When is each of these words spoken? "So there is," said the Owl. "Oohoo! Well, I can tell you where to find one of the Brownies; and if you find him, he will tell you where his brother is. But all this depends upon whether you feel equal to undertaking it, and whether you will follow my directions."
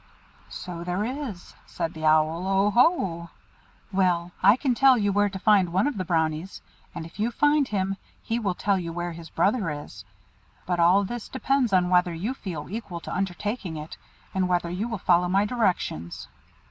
"So 0.49 0.83
there 0.83 1.05
is," 1.05 1.53
said 1.67 1.93
the 1.93 2.05
Owl. 2.07 2.41
"Oohoo! 2.41 3.27
Well, 3.91 4.31
I 4.41 4.57
can 4.57 4.73
tell 4.73 4.97
you 4.97 5.11
where 5.13 5.29
to 5.29 5.37
find 5.37 5.69
one 5.71 5.85
of 5.85 5.95
the 5.99 6.03
Brownies; 6.03 6.59
and 6.95 7.05
if 7.05 7.19
you 7.19 7.29
find 7.29 7.67
him, 7.67 7.97
he 8.23 8.39
will 8.39 8.55
tell 8.55 8.79
you 8.79 8.91
where 8.91 9.11
his 9.11 9.29
brother 9.29 9.69
is. 9.69 10.03
But 10.65 10.79
all 10.79 11.03
this 11.03 11.29
depends 11.29 11.71
upon 11.71 11.89
whether 11.89 12.15
you 12.15 12.33
feel 12.33 12.67
equal 12.67 12.99
to 13.01 13.13
undertaking 13.13 13.77
it, 13.77 13.95
and 14.33 14.49
whether 14.49 14.71
you 14.71 14.87
will 14.87 14.97
follow 14.97 15.29
my 15.29 15.45
directions." 15.45 16.27